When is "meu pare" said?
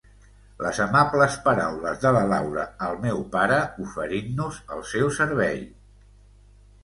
3.05-3.59